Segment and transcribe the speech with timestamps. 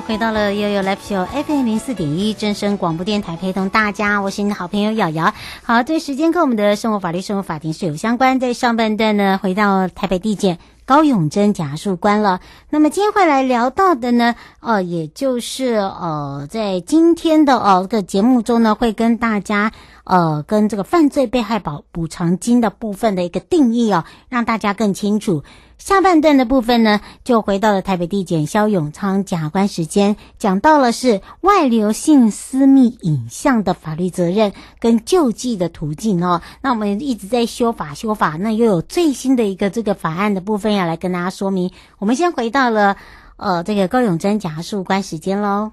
[0.00, 5.32] 回到了悠悠 Live 秀 FM 零四点一真声广播电台，陪同大家，我是你的好朋友瑶瑶。
[5.62, 8.38] 好，这时间跟我们的生活法律、生活法庭是有相关。
[8.38, 12.40] 在上半段呢，回到台北地检高永珍检察事务官了。
[12.68, 19.72] 那么今天会来聊到的呢，呃，也就是呃，在今天的呃这个节目中呢，会跟大家
[20.04, 25.42] 呃跟这个犯罪被害保补偿金的部分的一个定义哦，让大家更清楚。
[25.78, 36.42] 下半段的部分呢，就回到了台北地检萧永昌检察官时间，讲到了是外流性私密影像的法律责任跟救济的途径哦。
[36.60, 41.70] 那我们一直在修法修法，那又有最新的一个这个法案的部分要来跟大家说明。
[41.98, 42.96] 我们先回到了
[43.36, 45.72] 呃这个高永珍检察事务官时间喽。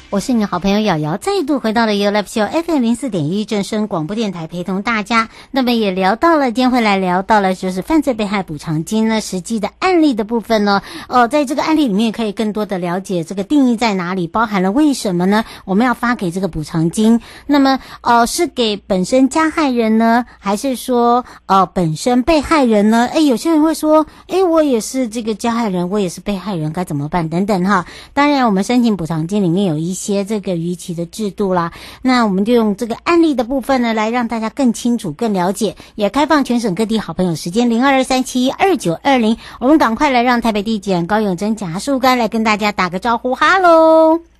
[0.11, 5.29] 我是你的好朋友瑶瑶，再度回到了 You Live Show FM 零四点一正声广播电台，陪同大家。
[5.51, 10.81] 那么也聊到了，今天会来聊到了，就是犯罪被害补偿金呢，实际的案例的部分呢。
[11.07, 15.45] 哦，在这个案例里面，可以更多的了解这个定义在哪里，包含了为什么呢？
[15.63, 17.21] 我们要发给这个补偿金？
[17.47, 23.07] 那么，哦，是给本身加害人呢，还是说，哦，本身被害人呢？
[23.13, 27.29] 诶，有些人会说，诶，我也是这个加害人，我也是被害人，该怎么办？
[27.29, 27.85] 等等哈。
[28.13, 31.71] 当然，我们申请补偿金里面有一些些这个逾期的制度啦，
[32.01, 35.75] 那我们就用这个案例的部分呢，来让大家更清楚、更了解。
[35.93, 44.30] 也开放全省各地好朋友时间零二二三七二九二零，我们赶快来让台北地检高永珍检察事务官来跟大家打个招呼，哈喽。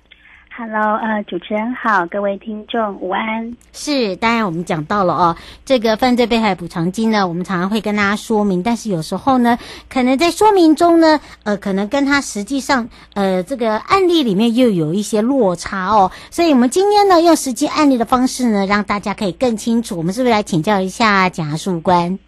[0.54, 3.56] Hello，呃，主持人好，各位听众午安。
[3.72, 9.58] 是，当然我们讲到了哦，这个犯罪被害补偿金呢，我们常常会跟大家说明，但是有时候呢，
[9.88, 19.96] 可能在说明中呢，呃，可能跟他实际上，呃，这个案例里面又有一些落差哦，所以我们今天呢，用实际案例的方式呢，让大家可以更清楚。
[19.96, 22.18] 我们是不是来请教一下检察事务官？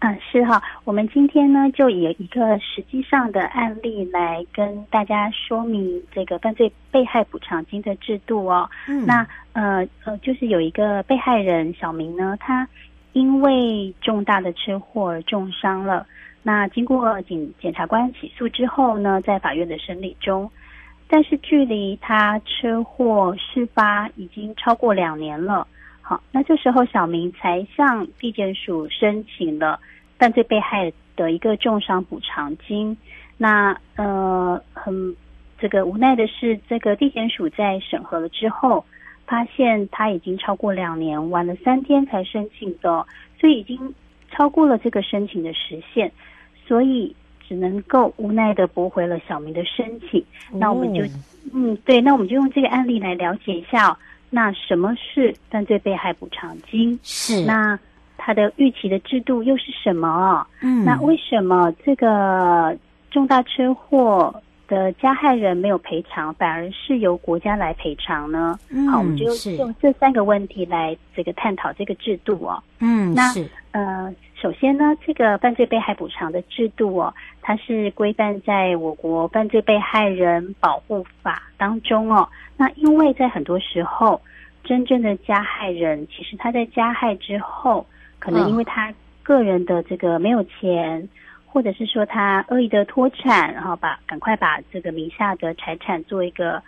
[0.00, 8.68] 嗯，是哈，我们今天呢就以一个实际上的案例来跟大家说明这个犯罪被害补偿金的制度哦。
[8.86, 12.68] 嗯，那呃呃，就是有一个被害人小明呢，他
[13.14, 16.06] 因为重大的车祸而重伤了。
[16.42, 20.48] 那经过检检察官起诉之后呢，在法院的审理中，
[21.08, 25.66] 但是距离他车祸事发已经超过两年了。
[26.08, 29.80] 好，那这时候小明才向地检署申请了
[30.16, 32.96] 犯罪被害的一个重伤补偿金。
[33.36, 35.16] 那呃，很
[35.58, 38.84] 这个无奈的是，这个地检署在审核了之后，
[39.26, 43.04] 发现他已经超过两年，晚了三天才申请的，
[43.40, 43.92] 所以已经
[44.30, 46.12] 超过了这个申请的时限，
[46.68, 47.16] 所以
[47.48, 50.24] 只能够无奈的驳回了小明的申请。
[50.52, 51.02] 那我们就，
[51.52, 53.96] 嗯，对，那我们就用这个案例来了解一下哦。
[54.36, 56.98] 那什么是犯罪被害补偿金？
[57.02, 57.78] 是那
[58.18, 60.46] 它的预期的制度又是什么？
[60.60, 62.76] 嗯，那为什么这个
[63.10, 68.58] 重大车祸的加害人没有赔偿，反而是由国家来赔偿呢？
[68.68, 69.24] 嗯，好，我们就
[69.56, 72.62] 用这三个问题来这个探讨这个制度哦。
[72.80, 73.32] 嗯，那
[73.70, 74.14] 呃。
[74.40, 82.28] 首先呢，这个犯罪被害补偿的制度哦，它是规范在我国犯罪被害人保护法当中哦。
[82.56, 84.20] 那因为在很多时候，
[84.62, 87.86] 真正的加害人其实他在加害之后，
[88.18, 88.92] 可能因为他
[89.22, 91.08] 个人的这个没有钱，
[91.46, 96.62] 或者是说他恶意的脱产，然后把赶快把这个名下的财产做一个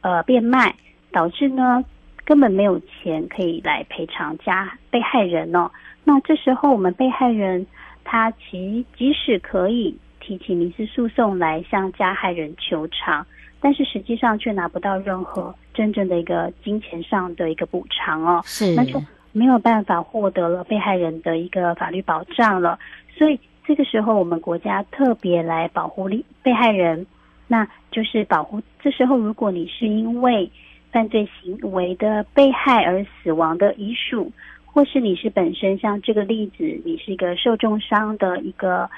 [0.00, 0.74] 呃变卖，
[1.12, 1.84] 导致呢
[2.24, 5.70] 根本没有钱可以来赔偿加被害人哦。
[6.04, 7.66] 那这时候，我们被害人
[8.04, 13.26] 他其即使可以提起民事诉讼来向加害人求偿，
[13.60, 19.02] 但是实际上却拿不到任何真正的一个金钱上的一个补偿哦，是，那就
[19.32, 22.78] 没有办法获得了被害人的一个法律保障了。
[23.16, 27.06] 所以这个时候，我们国家特别来保护利被害人，
[27.46, 28.60] 那就是保护。
[28.80, 30.50] 这时候，如果你是因为
[30.92, 34.30] 犯罪行为的被害而死亡的遗属。
[34.74, 38.88] 或是你是本身像这个例子，你是一个受重伤的一个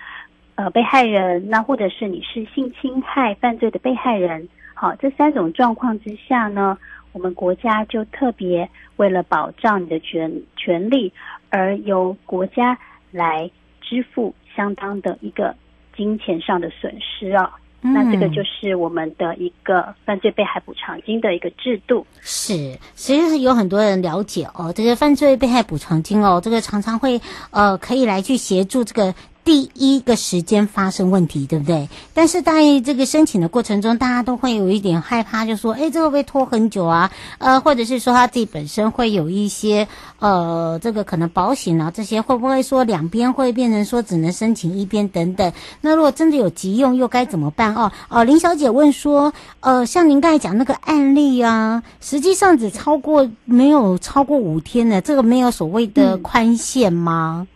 [0.55, 6.79] 呃被害人，那或者是你是性侵害犯罪的被害人，好，这三种状况之下呢，
[7.11, 11.12] 我们国家就特别为了保障你的权权利，
[11.50, 12.79] 而由国家
[13.11, 13.50] 来
[13.81, 15.56] 支付相当的一个
[15.96, 17.50] 金钱上的损失啊。
[17.86, 22.06] 那这个就是我们的一个犯罪被害补偿金的一个制度。
[22.20, 27.20] 是，实际上有很多人了解哦，这个犯罪被害补偿金哦，这个常常会
[27.50, 29.14] 呃，可以来去协助这个。
[29.44, 31.91] 第一个时间发生问题，对不对？
[32.15, 39.86] 但是在这个申请的过程中，大家都会有一点害怕，就说：“哎，这个会不会拖很久啊？”呃，或者是说他自己本身会有一些
[40.19, 45.53] 呃，这个可能保险啊这些会不会说两边会变成说只能申请一边等等？
[45.82, 47.74] 那如果真的有急用，又该怎么办？
[47.74, 57.46] 哦哦，林小姐问说：“呃，像您刚才讲那个案例啊，实际上只超过没有超过五天的，这个没有所谓的宽限吗？”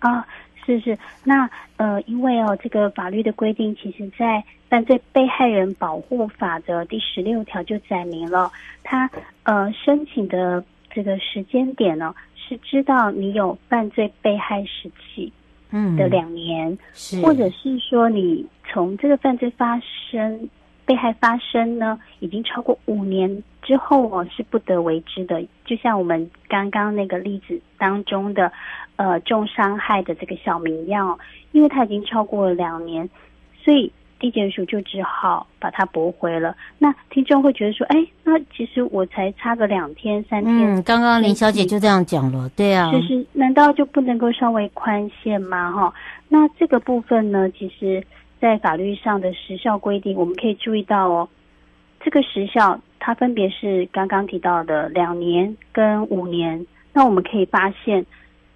[0.00, 0.26] 嗯、啊。
[0.66, 8.50] 是是，那呃，因为哦，这个法律的规定，其实在《犯罪被害人保护法》的第十六条就载明了，
[8.82, 9.08] 他
[9.44, 15.32] 呃申请的这个时间点呢，是知道你有犯罪被害时期，
[15.70, 20.48] 嗯的两年，嗯、是或者是说你从这个犯罪发生、
[20.86, 25.44] 被害发生呢，已经超过五年之后哦，是不得为之的。
[25.66, 28.50] 就像我们刚刚那个例子当中的。
[28.98, 31.18] 呃，重伤害的这个小明一样，
[31.52, 33.06] 因为他已经超过了两年，
[33.62, 36.56] 所以地检署就只好把它驳回了。
[36.78, 40.76] 那听众会觉得说，哎，那其实我才差个两天三天。
[40.76, 42.90] 嗯，刚刚林小姐就这样讲了，对啊。
[42.90, 45.70] 就是难道就不能够稍微宽限吗？
[45.70, 45.92] 哈，
[46.30, 48.02] 那这个部分呢，其实
[48.40, 51.28] 在法律上的时效规定，我们可以注意到哦，
[52.04, 56.66] 这个时效它分别是刚刚提到的两年跟五年。
[56.92, 58.04] 那我们可以发现，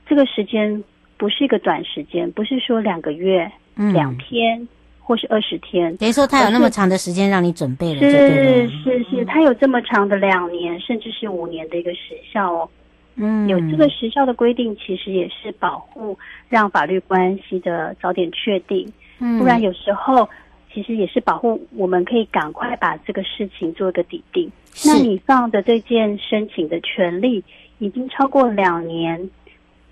[0.07, 0.83] 这个时间
[1.17, 4.69] 不是一个短时间，不是说两个月、嗯、两天。
[5.03, 12.69] 或是二十天，等于说他有那么长的时间让你准备了，是是是，他有这么长的两年，甚至是五年的一个时效哦。
[13.17, 16.17] 嗯，有这个时效的规定，其实也是保护
[16.49, 18.89] 让法律关系的早点确定。
[19.21, 20.29] 嗯，不然有时候
[20.73, 24.51] 其实也是保护我们可以赶快把这个事情做一个底定。
[24.85, 27.45] 那你放的这件申请的权利
[27.79, 29.31] 已经超过两年，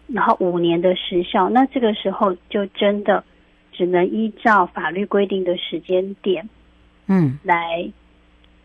[0.08, 3.23] 然后五年的时效，那这个时候就真的。
[3.70, 6.49] 只能依照法律规定的时间点，
[7.06, 7.88] 嗯，来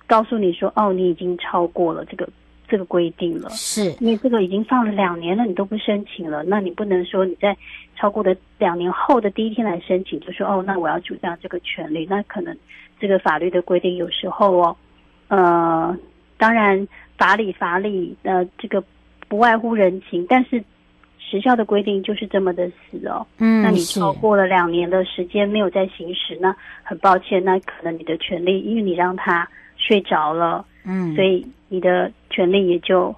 [0.08, 2.27] 告诉你说，哦，你已经超过了这个
[2.74, 3.48] 这个规定了。
[3.51, 7.56] 是，因为这个已经放了两年了，你都不申请了，那你不能说你在
[7.96, 12.08] 超过的两年后的第一天来申请，就说哦，那我要主张这个权利。
[12.10, 12.58] 那可能
[13.00, 14.75] 这个法律的规定有时候哦，
[15.27, 15.96] 呃，
[16.39, 18.84] 当然法理法理，呃，这个
[19.27, 20.63] 不外乎人情，但是。
[21.25, 33.15] 时效的规定就是这么的死哦，嗯，那你超过了两年的时间没有在行使，那很抱歉，那可能你的权利，因为你让他睡着了，嗯，所以你的权利也就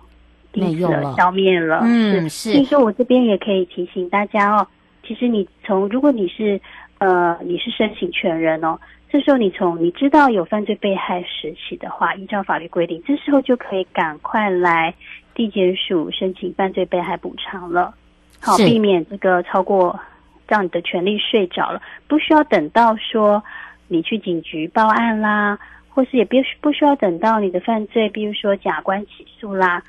[0.53, 2.51] 因此消灭了，嗯，是。
[2.51, 4.67] 所以说我这边也可以提醒大家哦，
[5.05, 6.59] 其实你从如果你是
[6.99, 8.79] 呃你是申请权人哦，
[9.09, 14.93] 这时候你从你知道有犯罪被害时起的话，依照法律规定，这时候就可以赶快来
[15.33, 17.93] 地检署申请犯罪被害补偿了。
[18.41, 19.99] 好，避免这个超过，
[20.47, 23.43] 让你的权利睡着了，不需要等到说
[23.87, 25.57] 你去警局报案啦，
[25.95, 29.81] 或是也不不需要等到你的犯罪，比如说假关起诉啦，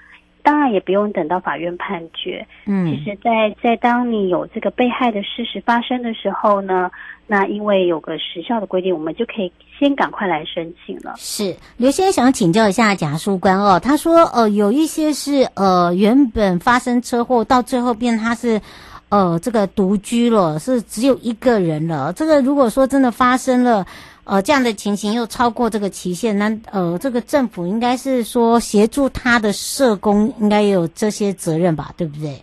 [0.44, 2.46] 当然也不用等到法院判决。
[2.64, 6.88] 嗯，其实在，在在当你有这个被害的事实发生的时候呢，
[7.26, 11.14] 那因为有个时效的规定，我们就可以先赶快来申请了。
[11.16, 18.60] 是，刘先生想请教一下检察官哦，他说呃有一些是呃原本发生车祸到最后变他是
[19.08, 22.12] 呃这个独居了，是只有一个人了。
[22.12, 23.84] 这个如果说真的发生了
[24.26, 32.42] 呃这样的情形又超过这个期限，那呃这个政府应该是说协助他的社工应该也有这些责任吧，对不对？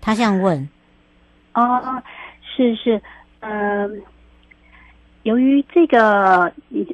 [0.00, 0.68] 他这样问。
[1.54, 2.02] 哦，
[2.56, 3.00] 是是，
[3.40, 3.90] 嗯、呃。
[5.24, 6.86] 由于这个，你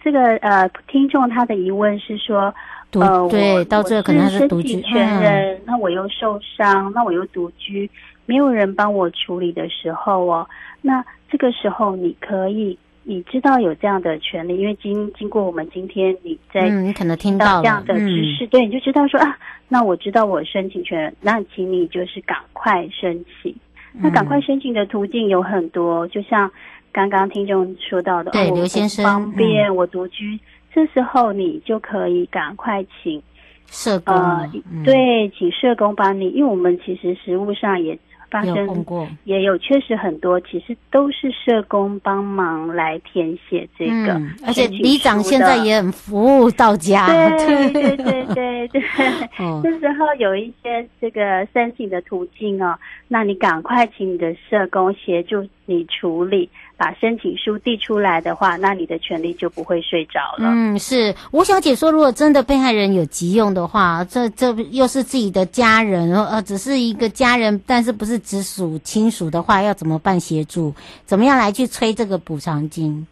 [0.00, 2.54] 这个呃，听众他的疑问是说，
[2.92, 7.90] 呃，对，到这可能他是独居权人，那我又受伤，那我又独居，
[8.24, 10.48] 没有人帮我处理的时候哦，
[10.80, 23.54] 那这个时候你可以，你知道有这样的权利，因为经经过我们今天你在，嗯，你可能听到这样的知识，对，你就知道说啊，那我知道我申请权，那请你就是赶快申请，
[23.94, 26.50] 那赶快申请的途径有很多，就像。
[26.92, 30.40] 刚刚听众说到的，对，刘先生方便我独居，嗯，
[30.72, 33.22] 这时候你就可以赶快请
[33.66, 37.98] 社工，呃嗯，对，请社工帮你，因为我们其实实务上也。
[38.30, 47.06] 发生过也有，确实很多，其实都是社工帮忙来填写这个，嗯，而且里长现在也很服务到家。
[47.36, 48.82] 对对对对对，
[49.38, 52.78] 哦， 这时候有一些这个申请的途径哦，
[53.08, 56.48] 那你赶快请你的社工协助你处理。
[56.76, 60.50] 把申请书递出来的话，那你的权利就不会睡着了。
[60.52, 70.74] 嗯，是吴小姐说，如果真的被害人有急用的话，这这又是自己的家人，呃，只是一个家人，但是不是直属亲属的话，要怎么办协助？
[71.06, 73.06] 怎么样来去催这个补偿金？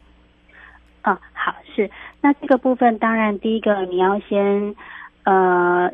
[1.00, 1.90] 啊、哦，好，是
[2.20, 4.74] 那这个部分，当然第一个你要先，
[5.22, 5.90] 呃，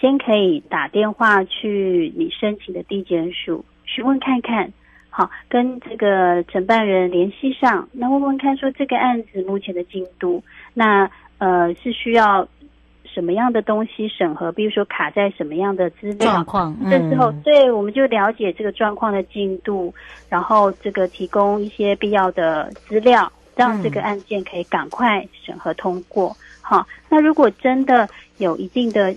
[0.00, 4.72] 先可以打电话去你申请的地检署询问看看。
[5.18, 10.42] 好，跟这个承办人联系上，那问问看说这个案子目前的进度，
[10.74, 12.46] 那呃是需要
[13.06, 14.52] 什么样的东西审核？
[14.52, 16.76] 比如说卡在什么样的资料状况？
[16.84, 19.94] 嗯、这时候，对，我们就了解这个状况的进度，
[20.28, 26.36] 然后这个提供一些必要的资料，让这个案件可以赶快审核通过。
[26.60, 28.06] 好，那如果真的
[28.36, 29.16] 有一定的。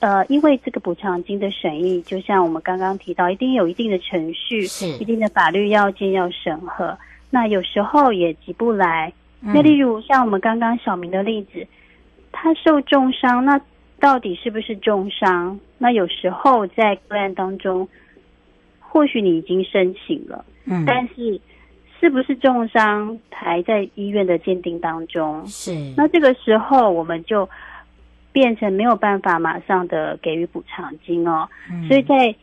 [0.00, 6.96] 呃，因为这个补偿金的审议，就像我们刚刚提到，一定有一定的程序，是一定的法律要件要审核。
[7.30, 9.12] 那有时候也急不来。
[9.40, 11.66] 嗯、那例如像我们刚刚小明的例子，
[12.32, 13.60] 他受重伤，那
[14.00, 15.58] 到底是不是重伤？
[15.78, 17.88] 那有时候在个案当中，
[18.80, 21.40] 或许你已经申请了，嗯，但是
[22.00, 25.44] 是不是重伤还在医院的鉴定当中？
[25.46, 25.72] 是。
[25.96, 27.48] 那这个时候我们就
[28.32, 31.48] 变成没有办法马上的给予补偿金哦。
[31.70, 32.34] 嗯、所以在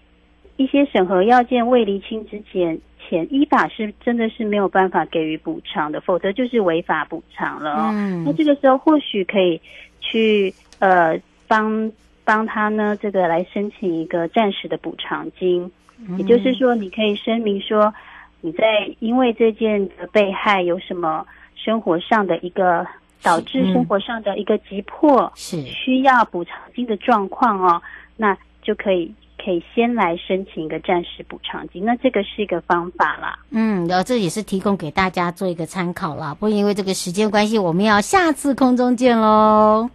[0.57, 7.89] 一些审核要件未厘清之前，前依法是真的是没有办法给予补偿的，否则就是违法补偿了哦。
[7.93, 8.23] 嗯。
[8.23, 9.59] 那这个时候或许可以
[9.99, 11.91] 去呃帮
[12.23, 17.93] 帮他呢，这个来申请一个暂时的补偿金，嗯、也就是说你可以声明说。
[18.41, 21.25] 你在因为这件的被害有什么
[21.55, 22.85] 生活上的一个
[23.21, 27.81] 导致生活上的一个急迫是需要补偿金的状况哦，
[28.17, 33.37] 那就可以可以先来申请一个暂时补偿金，那这个是一个方法啦。
[33.51, 36.33] 嗯，然后这也是提供给大家做一个参考啦。
[36.33, 39.89] 不过因为这个时间关系，我们要下次空中见喽。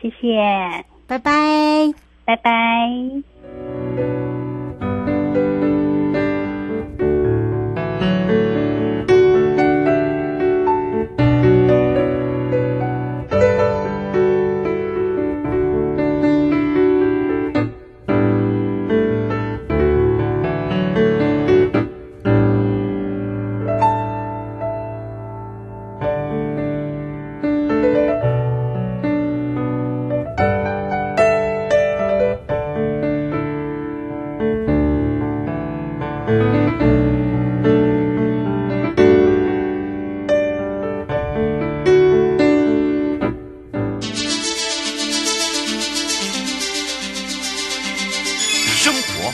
[0.00, 4.31] 谢谢，拜拜，拜拜。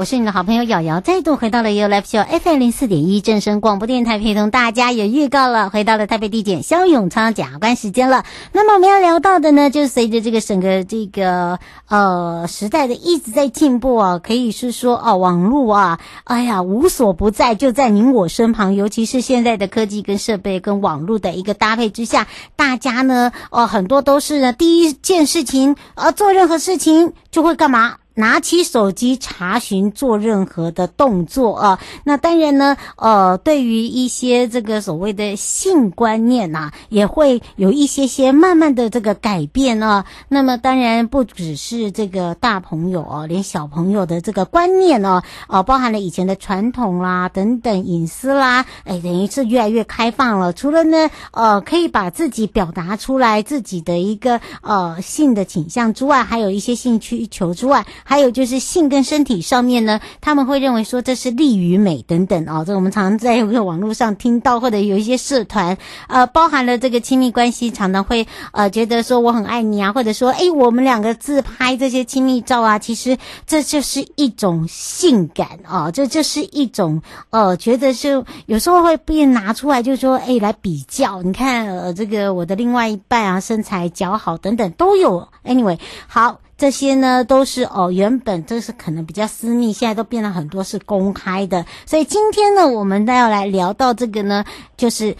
[0.00, 8.24] 我是你的好朋友瑶瑶，再度回到了 U Life Show FM 零四点一正声广播电台，陪同大家也预告了，回到了台北地检萧永昌检察官时间了。
[8.52, 18.74] 那么我们要聊到的呢，就是随着这个整个这个呃时代的一直在进步啊，可以是说哦，网络啊，哎呀无所不在，就在您我身旁。
[18.74, 22.26] 尤其是现在的科技跟设备跟网络的一个搭配之下，
[22.56, 27.96] 大家呢哦很多都是呢第一件事情呃做任何事情就会干嘛？
[28.14, 40.04] 拿起手机查询做任何的动作啊，那当然呢，呃，对于一些这个所谓的性观念呐、啊，也会有一些些慢慢的这个改变啊。
[40.28, 50.52] 那么当然不只是这个大朋友哦、连小朋友的这个观念哦、啊，哦，包含了以前的传统啦等等隐私啦，哎，等于是越来越开放了。
[50.52, 57.86] 除了呢，呃，可以把自己表达出来自己的一个呃性的倾向之外，还有一些性需求之外。
[58.04, 65.76] 还有就是性跟身体上面呢，他们会认为说这是力与美等等哦，这我们常常在这个网络上听到，或者有一些社团，
[66.08, 86.40] 呃，包含了这个亲密关系，常常会呃觉得说我很爱你啊，或者说诶我们两个自拍这些亲密照啊，其实这就是一种性感、哦，这就是一种呃觉得是有时候会被拿出来，就说诶来比较，你看呃这个我的另外一半啊身材姣好等等都有，anyway 好。
[86.60, 91.64] 这些呢都是哦，原本这是可能比较私密，现在都变得很多是公开的。
[91.86, 94.44] 所以今天呢，我们都要来聊到这个呢，
[94.76, 95.16] 就是。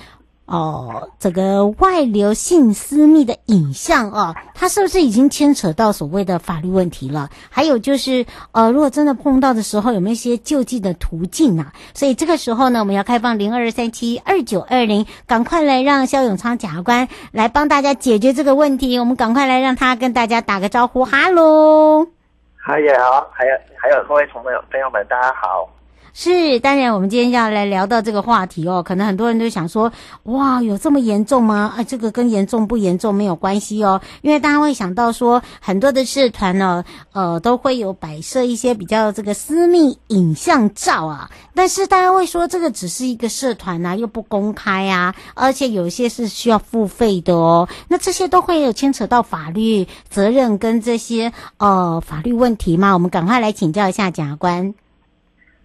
[0.51, 7.31] 哦，这个外流性私密的影像哦，它是不是已经牵扯到所谓的法律问题了？
[7.49, 11.73] 还有就是，呃，如果真的碰到的时候，有没有一些救济的途径啊？
[11.95, 18.99] 所以这个时候呢，我们要开放零二三七二九二零，赶快来让肖永昌检察官来帮大家解决这个问题。
[18.99, 22.09] 我们赶快来让他跟大家打个招呼，哈喽，
[22.57, 25.80] 嗨呀，好，还有还有各位朋友朋友们，大家好。
[26.13, 28.83] 是，当然，我们今天要来聊到这个话题哦。
[28.83, 29.93] 可能很多人都想说，
[30.25, 31.73] 哇，有这么严重吗？
[31.77, 34.01] 啊，这个跟严重不严重没有关系哦。
[34.23, 41.31] 因为大家会想到说，很多的社团呢，呃，都会有摆设一些比较这个私密影像照啊。
[41.55, 47.69] 但是大家会说，这个只是一个社团啊，又不公开啊，而且有一些是需要付费的哦。
[47.89, 52.95] 那这些都会有牵扯到法律责任跟这些呃法律问题吗？
[52.95, 54.75] 我们赶快来请教一下检察官。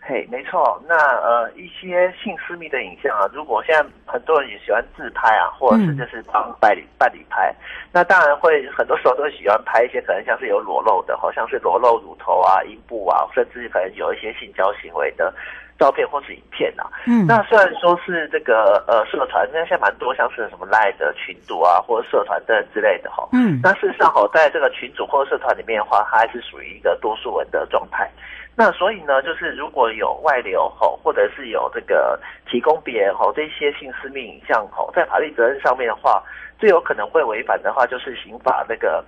[0.08, 7.52] 嘿没错，那呃一些性私密的影像啊，如果现在很多人也喜欢自拍啊，或者是就是帮伴侣伴侣拍，
[7.91, 15.34] 那当然会很多时候都喜欢拍一些可能像是有裸露的，好像是裸露乳头啊、阴部啊，甚至可能有一些性交行为的
[15.80, 16.86] 照片或是影片啊。
[17.08, 23.28] 嗯，那虽然说是这个呃社团，那现在蛮多像是什么赖的群组啊，或者社团的之类的哈。
[23.32, 28.08] 嗯，那事实上哈，在这个群组或者社团里面的话，它还是属于一个多数人的状态。
[28.58, 32.18] 那所以呢，就是如果有外流吼，或者是有这个
[32.50, 36.24] 提供别人吼这些性私密影像吼，在法律责任上面的话，
[36.58, 39.04] 最有可能会违反的话，就是刑法那个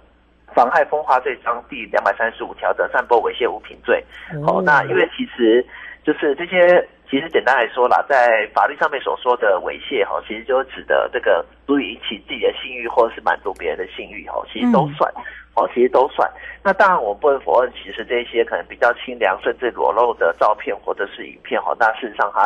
[0.54, 4.04] 妨害风化罪章第两百三十五条的散播猥亵物品罪。
[4.46, 5.66] 哦，那因为其实
[6.04, 15.12] 就是这些，其实简单来说啦，在法律上面所说的猥亵哈，其实就指的这个足以引起自己的性欲或者是满足别人的性欲哈，其实都算。
[15.56, 16.30] 哦，其实都算。
[16.62, 22.46] 那当然，我们不能否认，其实这些可能比较清凉甚至裸露的照片或者是影片哈，那事实上它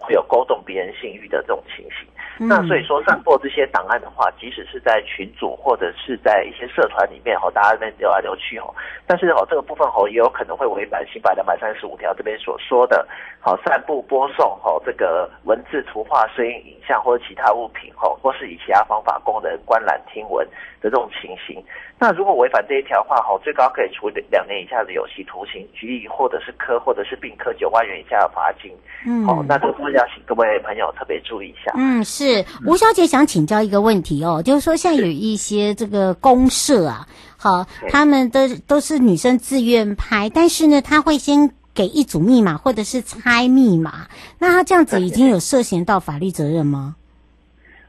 [0.00, 2.08] 会有勾动别人性欲的这种情形。
[2.40, 8.72] 那所以说，散播这些档案的话，即使是在群组或者是在一些社团里面哈，大家在那边流来流去哈，
[9.06, 13.06] 但是哦，这个部分哈也有可能会违反刑法两百三十五条这边所说的，
[13.40, 20.46] 好散布播送哈这个文字、图画、声音、影像或者其他物品哈，或是以其他方法供人观览、听闻
[20.80, 21.62] 的这种情形。
[22.00, 28.70] 那如果违反这一条的话，哈，最高可以处两年以下的有期徒刑、拘役，或者是科，或者是并科九万元以下的罚金。
[29.04, 31.72] 嗯，好，那这个要请各位朋友特别注意一下。
[31.76, 32.27] 嗯，是
[32.66, 46.96] 吴小姐想请教一个问题哦，就是说像有一些这个公社啊，好，他们都都是女生自愿拍，但是呢，他会先给一组密码或者是猜密码，那他这样子已经有涉嫌到法律责任吗？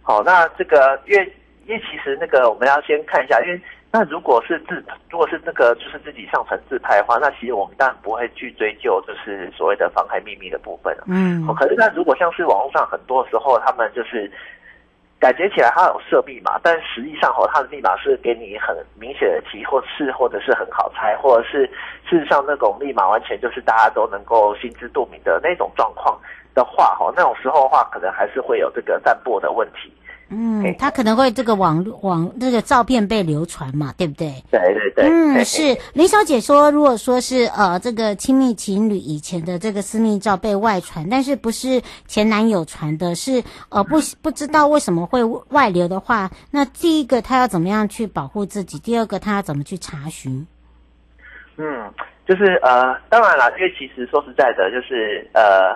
[0.01, 1.33] 好，那这个因为
[1.67, 3.61] 因为其实那个我们要先看一下，因为。
[3.91, 10.95] 那如果是自，如果是那个就是自己上传自拍的话，那其实我们当然不会去追究，就是所谓的妨害秘密的部分。
[11.07, 14.31] 嗯，可是那如果像是网络上很多时候，他们就是
[15.19, 21.65] 感觉起来他有设密码，但实际上哦，他的密码是给你很明显的提，或是或者是很好猜，或者是
[22.07, 26.15] 事实上那种密码完全就是大家都能够心知肚明的那种状况
[26.53, 29.91] 的话，哈，那种时候的话，可能还是会有这个散播的问题。
[30.31, 34.31] 嗯，他可能会这个网网这个照片被流传嘛，对不对？
[34.51, 35.09] 对对对。
[35.09, 48.77] 嗯，是林小姐说，如果说是呃这个亲密情侣以前的这个私密照被外传，但是不是前男友传的，是呃不不知道为什么会外流的话，那第一个他要怎么样去保护自己？
[48.77, 50.45] 第二个他要怎么去查询？
[51.57, 51.91] 嗯，
[52.27, 55.75] 就是呃，当然了，因为其实说实在的，就是呃。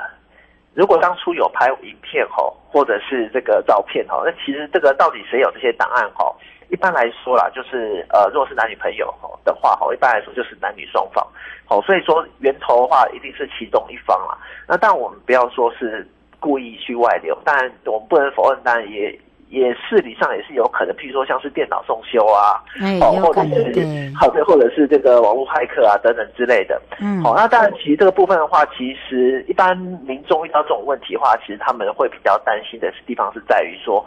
[0.73, 6.35] 如果当初有拍影片吼，或者是这个照片吼，那其实这个到底谁有这些档案吼？
[6.69, 11.25] 一般来说啦，就是呃，如果是男女朋友吼的话吼，一般来说就是男女双方，
[11.65, 14.37] 好，所以说源头的话一定是其中一方啦。
[14.67, 16.07] 那但我们不要说是
[16.39, 17.55] 故意去外流，但
[17.85, 19.19] 我们不能否认，当然也。
[19.53, 22.57] 也是理上也是有可能，譬如说像是电脑送修啊，
[22.99, 26.81] 哦，或者是好的，或者是这个网络骇客啊等等之类的。
[26.99, 34.03] 嗯，好，那当然，其实这个部分的话，其实一般民众遇到这种问题的话，其实他们会比较担心的地方是在于说，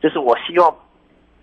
[0.00, 0.74] 就是我希望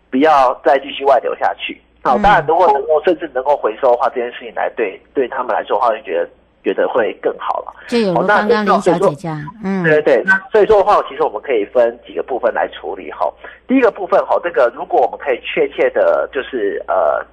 [0.10, 1.80] 不要再继续外流下去。
[2.02, 6.28] 好，当然如果能够甚至能够回收的话，这件事情来对对他们来说的话，就觉得。
[6.64, 13.32] 觉得会更好了，就有刚刚林小姐讲，嗯，对对对，那所以说的话，其实我们可以分几个部分来处理哈。
[13.68, 17.24] 第一个部分哈，这个如果我们可以确切的，就是呃，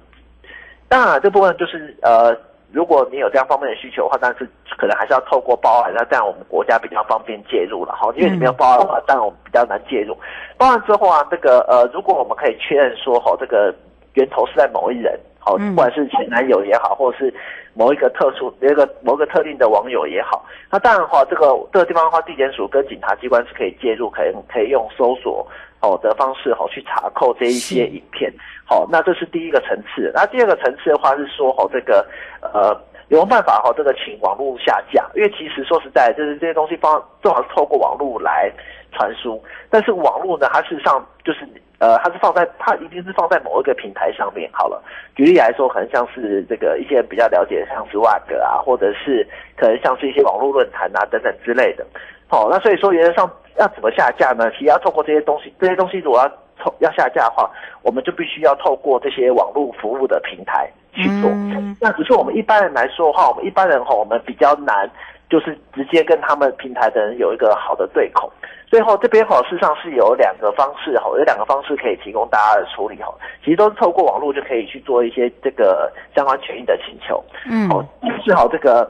[0.89, 2.35] 当然这部分就是呃，
[2.73, 4.45] 如果你有这样方面的需求的话，但是
[4.77, 8.11] 可能还是要透过报案，那这样我们国家比较方便介入了哈。
[8.17, 10.17] 因为你没有报案的话，当然我们比较难介入。
[10.57, 13.73] 报案之后啊，这个呃，如果我们可以确认说哈，这个
[14.15, 15.17] 源头是在某一人。
[15.43, 17.33] 好，不管是前男友也好，或者是
[17.73, 25.47] 某一个特殊、一个某个特定的网友也好，那当然的话，这个这个地方的话，地检署跟警察机关是可以介入，可以可以用搜索
[25.79, 28.31] 好的方式好去查扣这一些影片。
[28.65, 30.11] 好，那这是第一个层次。
[30.13, 32.05] 那第二个层次的话是说，好这个
[32.41, 35.09] 呃有办法哦，这个请网络下架？
[35.15, 38.51] 因为其实说实在，就是这些东西方正好是透过网络来
[38.91, 41.47] 传输，但是网络呢，它事实上就是。
[41.81, 44.47] 呃，它是放在，它一定是放在某一个平台上面。
[44.53, 44.79] 好了，
[45.15, 51.83] 举例来说，可能像是这个一些人比较了解的，像是 WAG 啊，或者是可能像是一些网络论坛啊等等之类的。
[52.27, 54.51] 好，那所以说原则上要怎么下架呢？
[54.51, 56.29] 其实要透过这些东西，这些东西如果要
[56.63, 57.49] 透要下架的话，
[57.81, 61.31] 我们就必须要透过这些网络服务的平台去做。
[61.31, 64.87] 嗯、那只是我们一般人来说的话，我们一般人哈，我们比较难，
[65.31, 68.29] 就是直接跟他们平台的人有一个好的对口。
[68.67, 73.13] 最后这边哈，事实上是有两个方式哈，有两个方式可以提供大家的处理哈。
[73.43, 77.23] 其实都是透过网络就可以去做一些这个相关权益的请求。
[77.49, 78.89] 嗯，好，就是好这个，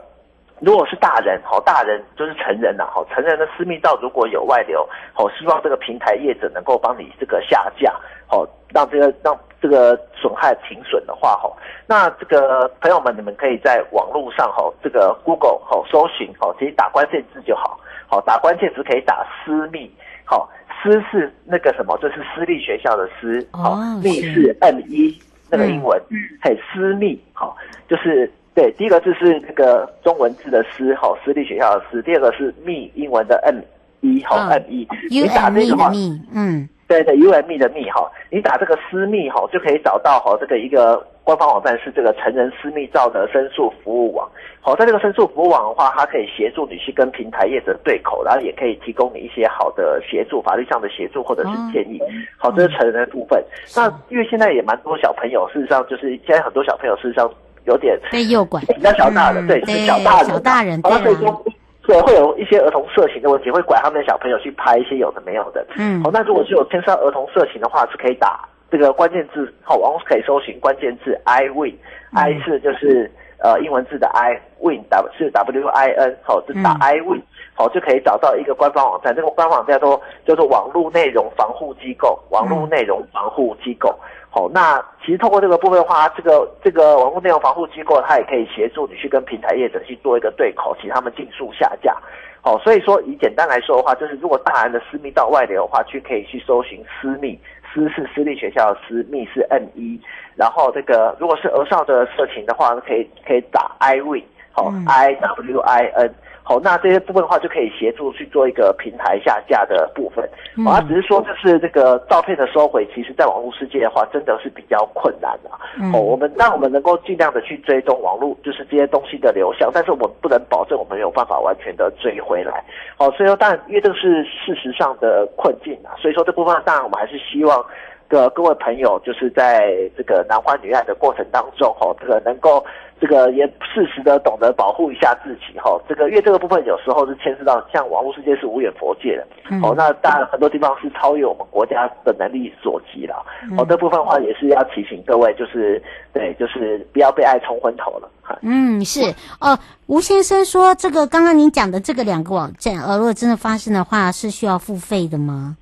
[0.60, 7.92] 如果是大人好，大人就是成人了，好，成人的私密照如果有外流，好，希望这个平台业者能够帮你这个下架，
[8.32, 11.52] 好，让这个让这个损害停损的话哈，
[11.86, 17.78] 那这个朋友们你们可以在网络上哈，这个 Google 哦搜寻好，直接打关键字就好。
[18.08, 19.92] 好，打关键字可以打私密，
[20.24, 20.50] 好，
[20.82, 24.56] 私是那个什么，就是私立学校的私，好，密是。
[24.62, 25.18] M 一
[25.50, 26.18] 那个英文，嗯。
[26.42, 27.56] 嘿，私密，好，
[27.90, 33.62] 就是对，第一个字是那个中文字的私，好，私立学校的私，第二个是密，英文的 M
[34.02, 35.92] 一，好，M 一，你打这个话，
[36.34, 44.30] 嗯，对对，U M E 的密，哈，你打这个私密，哈，就可以找到哈这个一个官方网站是这个成人私密照的申诉服务网。
[44.60, 51.98] 好，在这个申诉服务网的话，它可以协助你去跟平台业者对口，然后也可以提供你一些好的协助，法律上的协助或者是建议。
[52.38, 53.42] 好，这是成人的部分。
[53.74, 57.32] 那因为现在也蛮多小朋友，事实上就是现在很多小朋友事实上
[57.64, 61.46] 有点被诱拐，比较小大的，对，是小大人，小大人，所以说。
[61.84, 65.66] 对，会有一些儿童色情的问题，会拐他们的小朋友去拍一些有的没有的。
[65.78, 77.22] 嗯，好，那如果是有牵涉儿童色情的话，是可以打这个关键字，好，网络可以搜寻关键字 I win，I、嗯、是就是呃英文字的 I，win W 是 W I N，好，就打 I win，
[77.56, 83.94] 好，就可以找到一个官方网站，这个官方网站叫做叫做网络内容防护机构，网络内容防护机构。
[84.34, 91.94] 好，那其实透过这个部分的话，这个这个网络内容防护机构，它也可以协助你去跟平台业者去做一个对口，请他们尽速下架。
[92.42, 97.38] 好，所以说以简单来说的话，就是如果大人的私密到外流的话，去可以去搜寻私密，
[97.74, 100.00] 私是私立学校的私，密是 M 一
[100.38, 106.14] 然后这个如果是儿少的色情的话，可以可以打 I win，好，I W I N。
[106.44, 110.28] 好，那这些部分的话就可以协助去做一个平台下架的部分。
[110.58, 115.52] 嗯、啊，只是说就是这个照片的收回，其实在网络世界的话，真的是比较困难的。
[115.80, 122.62] 嗯、哦，我们让我们能够尽量的去追踪网络，就是这些东西的流向，但是我们不能保证我们有办法完全的追回来。
[122.98, 127.64] 哦，所以说，当然，因为这个是事实上的困境啊，所以说这部分当然我们还是希望
[128.12, 132.64] 的各位朋友，就是在这个男欢女爱的过程当中，哦，这个能够。
[133.02, 139.24] 这个也适时的懂得保护一下自己哈，这个因为这个部分有时候是牵涉到像网络世界是无远佛界的，
[139.66, 143.16] 哦、嗯，那当然很多地方是超越我们国家的能力所及了，
[143.58, 145.82] 哦、嗯，这部分的话也是要提醒各位，就是
[146.14, 148.08] 对，就是不要被爱冲昏头了。
[148.44, 149.02] 嗯，是
[149.40, 155.58] 哦，吴先生说这个刚刚您讲的这个两个网站，呃，如果真的发生的话，是需要付费的吗？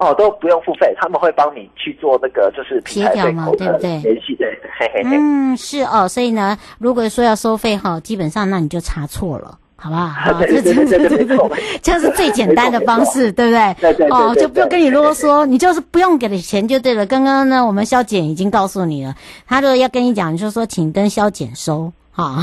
[0.00, 3.98] 哦，都不用付费，他们会帮你去做那个就是协调嘛，对不对？
[3.98, 5.10] 联系对，嘿嘿嘿。
[5.12, 10.08] 嗯，是哦，所以呢，如果说要收费哈，基本上那你就查错了，好不好？
[10.32, 11.50] 好，这这这这
[11.82, 13.76] 这是最简单的方式，对不对？
[13.78, 14.08] 对对。
[14.08, 17.04] 哦，就不用跟你啰嗦，你就是不用给的钱就对了。
[17.04, 19.14] 刚刚呢，我们肖检已经告诉你了，
[19.46, 22.36] 他如果要跟你讲，你就说请跟肖检收，好，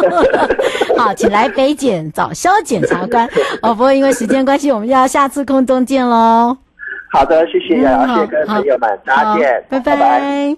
[0.96, 3.28] 好，请来北检找肖检察官。
[3.60, 6.56] 哦，不过因为时间关系，我们要下次空中见喽。
[7.12, 9.96] 好的，谢谢，谢谢各位朋友们，再见，拜拜。
[9.96, 10.56] 拜拜。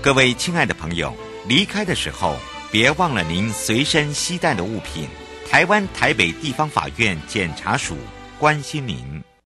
[0.00, 1.12] 各位亲爱的朋友，
[1.48, 2.36] 离开的时候
[2.70, 5.08] 别忘了您随身携带的物品。
[5.50, 7.96] 台湾台北地方法院检察署
[8.38, 9.20] 关心您。